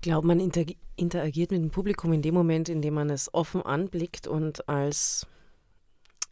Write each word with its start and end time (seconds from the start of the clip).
glaube, 0.00 0.26
man 0.26 0.40
interagiert 0.40 1.50
mit 1.50 1.62
dem 1.62 1.70
Publikum 1.70 2.12
in 2.12 2.22
dem 2.22 2.34
Moment, 2.34 2.68
in 2.68 2.82
dem 2.82 2.94
man 2.94 3.10
es 3.10 3.32
offen 3.32 3.62
anblickt 3.62 4.26
und 4.26 4.68
als 4.68 5.26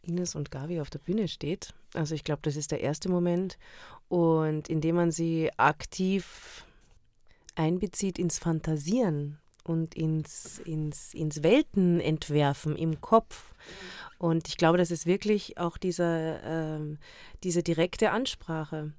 Ines 0.01 0.35
und 0.35 0.51
Gavi 0.51 0.81
auf 0.81 0.89
der 0.89 0.99
Bühne 0.99 1.27
steht. 1.27 1.73
Also 1.93 2.15
ich 2.15 2.23
glaube, 2.23 2.41
das 2.43 2.55
ist 2.55 2.71
der 2.71 2.81
erste 2.81 3.09
Moment. 3.09 3.57
Und 4.07 4.69
indem 4.69 4.95
man 4.95 5.11
sie 5.11 5.51
aktiv 5.57 6.65
einbezieht 7.55 8.17
ins 8.17 8.39
Fantasieren 8.39 9.37
und 9.63 9.93
ins, 9.95 10.59
ins, 10.59 11.13
ins 11.13 11.43
Weltenentwerfen 11.43 12.75
im 12.75 13.01
Kopf. 13.01 13.53
Und 14.17 14.47
ich 14.47 14.57
glaube, 14.57 14.77
das 14.77 14.91
ist 14.91 15.05
wirklich 15.05 15.57
auch 15.57 15.77
dieser, 15.77 16.77
äh, 16.77 16.97
diese 17.43 17.63
direkte 17.63 18.11
Ansprache. 18.11 18.93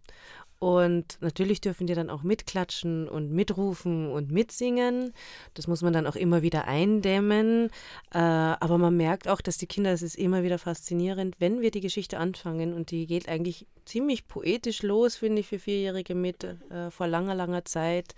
Und 0.61 1.17
natürlich 1.23 1.63
dürfen 1.63 1.87
die 1.87 1.95
dann 1.95 2.11
auch 2.11 2.23
mitklatschen 2.23 3.09
und 3.09 3.33
mitrufen 3.33 4.13
und 4.13 4.31
mitsingen. 4.31 5.15
Das 5.55 5.67
muss 5.67 5.81
man 5.81 5.95
dann 5.95 6.07
auch 6.07 6.17
immer 6.17 6.43
wieder 6.43 6.69
eindämmen. 6.69 7.71
Äh, 8.13 8.19
aber 8.19 8.77
man 8.77 8.95
merkt 8.95 9.27
auch, 9.27 9.41
dass 9.41 9.57
die 9.57 9.67
Kinder, 9.67 9.91
es 9.91 10.03
ist 10.03 10.17
immer 10.17 10.43
wieder 10.43 10.59
faszinierend, 10.59 11.37
wenn 11.39 11.63
wir 11.63 11.71
die 11.71 11.81
Geschichte 11.81 12.19
anfangen. 12.19 12.75
Und 12.75 12.91
die 12.91 13.07
geht 13.07 13.27
eigentlich 13.27 13.67
ziemlich 13.87 14.29
poetisch 14.29 14.83
los, 14.83 15.17
finde 15.17 15.41
ich, 15.41 15.47
für 15.47 15.59
Vierjährige 15.59 16.15
mit 16.15 16.45
äh, 16.45 16.91
vor 16.91 17.07
langer, 17.07 17.35
langer 17.35 17.65
Zeit. 17.65 18.15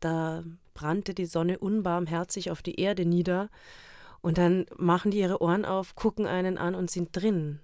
Da 0.00 0.42
brannte 0.74 1.14
die 1.14 1.26
Sonne 1.26 1.60
unbarmherzig 1.60 2.50
auf 2.50 2.62
die 2.62 2.80
Erde 2.80 3.06
nieder. 3.06 3.50
Und 4.20 4.36
dann 4.36 4.66
machen 4.76 5.12
die 5.12 5.20
ihre 5.20 5.40
Ohren 5.40 5.64
auf, 5.64 5.94
gucken 5.94 6.26
einen 6.26 6.58
an 6.58 6.74
und 6.74 6.90
sind 6.90 7.10
drin. 7.12 7.60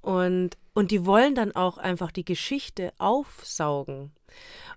Und, 0.00 0.56
und 0.74 0.90
die 0.90 1.04
wollen 1.04 1.34
dann 1.34 1.52
auch 1.52 1.78
einfach 1.78 2.12
die 2.12 2.24
Geschichte 2.24 2.92
aufsaugen. 2.98 4.12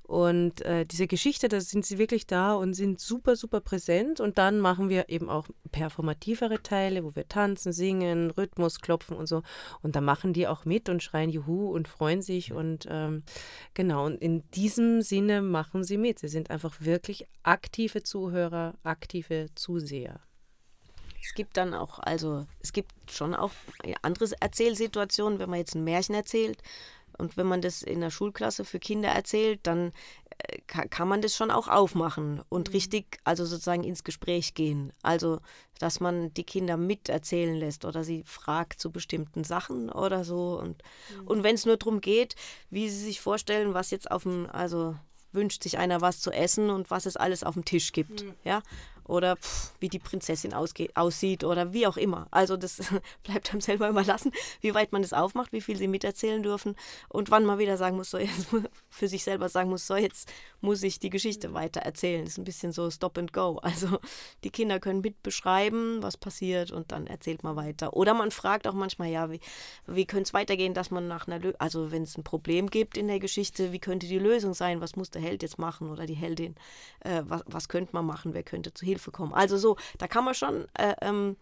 Und 0.03 0.61
äh, 0.63 0.85
diese 0.85 1.07
Geschichte, 1.07 1.47
da 1.47 1.61
sind 1.61 1.85
sie 1.85 1.97
wirklich 1.97 2.27
da 2.27 2.53
und 2.53 2.73
sind 2.73 2.99
super, 2.99 3.35
super 3.35 3.61
präsent. 3.61 4.19
Und 4.19 4.37
dann 4.37 4.59
machen 4.59 4.89
wir 4.89 5.09
eben 5.09 5.29
auch 5.29 5.47
performativere 5.71 6.61
Teile, 6.61 7.03
wo 7.05 7.15
wir 7.15 7.27
tanzen, 7.27 7.71
singen, 7.71 8.31
Rhythmus 8.31 8.79
klopfen 8.81 9.15
und 9.15 9.27
so. 9.27 9.41
Und 9.81 9.95
da 9.95 10.01
machen 10.01 10.33
die 10.33 10.47
auch 10.47 10.65
mit 10.65 10.89
und 10.89 11.01
schreien 11.01 11.29
Juhu 11.29 11.69
und 11.71 11.87
freuen 11.87 12.21
sich. 12.21 12.51
Und 12.51 12.87
ähm, 12.89 13.23
genau, 13.73 14.05
und 14.05 14.21
in 14.21 14.49
diesem 14.51 15.01
Sinne 15.01 15.41
machen 15.41 15.83
sie 15.83 15.97
mit. 15.97 16.19
Sie 16.19 16.27
sind 16.27 16.49
einfach 16.49 16.81
wirklich 16.81 17.27
aktive 17.43 18.03
Zuhörer, 18.03 18.75
aktive 18.83 19.47
Zuseher. 19.55 20.19
Es 21.23 21.33
gibt 21.33 21.57
dann 21.57 21.73
auch, 21.73 21.99
also 21.99 22.45
es 22.61 22.73
gibt 22.73 22.93
schon 23.09 23.35
auch 23.35 23.51
andere 24.01 24.29
Erzählsituationen, 24.39 25.39
wenn 25.39 25.49
man 25.49 25.59
jetzt 25.59 25.75
ein 25.75 25.83
Märchen 25.83 26.15
erzählt 26.15 26.57
und 27.17 27.37
wenn 27.37 27.47
man 27.47 27.61
das 27.61 27.83
in 27.83 28.01
der 28.01 28.09
Schulklasse 28.09 28.65
für 28.65 28.79
Kinder 28.79 29.09
erzählt, 29.09 29.59
dann 29.63 29.91
äh, 30.39 30.59
kann 30.67 31.07
man 31.07 31.21
das 31.21 31.35
schon 31.35 31.51
auch 31.51 31.67
aufmachen 31.67 32.41
und 32.49 32.69
mhm. 32.69 32.73
richtig, 32.73 33.19
also 33.23 33.45
sozusagen 33.45 33.83
ins 33.83 34.03
Gespräch 34.03 34.53
gehen. 34.53 34.91
Also, 35.03 35.39
dass 35.79 35.99
man 35.99 36.33
die 36.33 36.43
Kinder 36.43 36.77
miterzählen 36.77 37.55
lässt 37.55 37.85
oder 37.85 38.03
sie 38.03 38.23
fragt 38.25 38.79
zu 38.79 38.91
bestimmten 38.91 39.43
Sachen 39.43 39.89
oder 39.91 40.23
so. 40.23 40.59
Und, 40.59 40.81
mhm. 41.15 41.27
und 41.27 41.43
wenn 41.43 41.55
es 41.55 41.65
nur 41.65 41.77
darum 41.77 42.01
geht, 42.01 42.35
wie 42.69 42.89
sie 42.89 43.03
sich 43.03 43.21
vorstellen, 43.21 43.73
was 43.73 43.91
jetzt 43.91 44.09
auf 44.09 44.23
dem, 44.23 44.49
also 44.49 44.95
wünscht 45.31 45.63
sich 45.63 45.77
einer 45.77 46.01
was 46.01 46.19
zu 46.19 46.31
essen 46.31 46.69
und 46.69 46.91
was 46.91 47.05
es 47.05 47.17
alles 47.17 47.43
auf 47.43 47.53
dem 47.53 47.65
Tisch 47.65 47.91
gibt. 47.93 48.23
Mhm. 48.23 48.33
Ja? 48.43 48.61
Oder 49.05 49.35
pff, 49.37 49.73
wie 49.79 49.89
die 49.89 49.99
Prinzessin 49.99 50.53
aussieht 50.53 51.43
oder 51.43 51.73
wie 51.73 51.87
auch 51.87 51.97
immer. 51.97 52.27
Also 52.31 52.57
das 52.57 52.81
bleibt 53.23 53.51
einem 53.51 53.61
selber 53.61 53.89
überlassen, 53.89 54.31
wie 54.61 54.73
weit 54.73 54.91
man 54.91 55.01
das 55.01 55.13
aufmacht, 55.13 55.53
wie 55.53 55.61
viel 55.61 55.77
sie 55.77 55.87
miterzählen 55.87 56.43
dürfen 56.43 56.75
und 57.09 57.31
wann 57.31 57.45
man 57.45 57.59
wieder 57.59 57.77
sagen 57.77 57.97
muss, 57.97 58.11
so 58.11 58.17
jetzt 58.17 58.47
für 58.89 59.07
sich 59.07 59.23
selber 59.23 59.49
sagen 59.49 59.69
muss, 59.69 59.87
so 59.87 59.95
jetzt 59.95 60.31
muss 60.61 60.83
ich 60.83 60.99
die 60.99 61.09
Geschichte 61.09 61.53
weiter 61.53 61.81
erzählen. 61.81 62.23
Das 62.23 62.33
ist 62.33 62.37
ein 62.37 62.43
bisschen 62.43 62.71
so 62.71 62.89
Stop 62.89 63.17
and 63.17 63.33
Go. 63.33 63.59
Also 63.61 63.99
die 64.43 64.49
Kinder 64.49 64.79
können 64.79 65.01
mit 65.01 65.23
beschreiben, 65.23 66.01
was 66.01 66.17
passiert 66.17 66.71
und 66.71 66.91
dann 66.91 67.07
erzählt 67.07 67.43
man 67.43 67.55
weiter. 67.55 67.93
Oder 67.93 68.13
man 68.13 68.31
fragt 68.31 68.67
auch 68.67 68.73
manchmal, 68.73 69.09
ja, 69.09 69.31
wie, 69.31 69.39
wie 69.87 70.05
könnte 70.05 70.23
es 70.23 70.33
weitergehen, 70.33 70.73
dass 70.73 70.91
man 70.91 71.07
nach 71.07 71.27
einer, 71.27 71.39
Lö 71.39 71.53
also 71.57 71.91
wenn 71.91 72.03
es 72.03 72.17
ein 72.17 72.23
Problem 72.23 72.69
gibt 72.69 72.97
in 72.97 73.07
der 73.07 73.19
Geschichte, 73.19 73.71
wie 73.71 73.79
könnte 73.79 74.07
die 74.07 74.19
Lösung 74.19 74.53
sein? 74.53 74.81
Was 74.81 74.95
muss 74.95 75.09
der 75.09 75.21
Held 75.21 75.41
jetzt 75.43 75.57
machen 75.57 75.89
oder 75.89 76.05
die 76.05 76.13
Heldin? 76.13 76.55
Äh, 77.01 77.23
was, 77.25 77.43
was 77.45 77.69
könnte 77.69 77.93
man 77.93 78.05
machen? 78.05 78.33
Wer 78.33 78.43
könnte 78.43 78.73
zu 78.73 78.85
Hilfe 78.91 79.11
kommen? 79.11 79.33
Also 79.33 79.57
so, 79.57 79.77
da 79.97 80.07
kann 80.07 80.25
man 80.25 80.33
schon 80.33 80.67
äh, 80.77 80.95
ähm, 81.01 81.35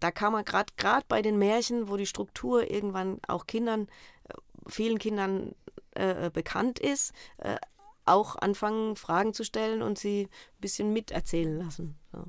da 0.00 0.10
kann 0.10 0.32
man 0.32 0.44
gerade 0.44 0.72
gerade 0.76 1.04
bei 1.08 1.22
den 1.22 1.38
Märchen, 1.38 1.88
wo 1.88 1.96
die 1.96 2.06
Struktur 2.06 2.70
irgendwann 2.70 3.20
auch 3.26 3.46
Kindern, 3.46 3.88
äh, 4.28 4.34
vielen 4.66 4.98
Kindern 4.98 5.54
äh, 5.92 6.30
bekannt 6.30 6.78
ist, 6.78 7.12
äh, 7.38 7.56
auch 8.04 8.36
anfangen, 8.36 8.96
Fragen 8.96 9.32
zu 9.32 9.44
stellen 9.44 9.82
und 9.82 9.98
sie 9.98 10.24
ein 10.24 10.60
bisschen 10.60 10.92
miterzählen 10.92 11.58
lassen. 11.58 11.96
So. 12.12 12.24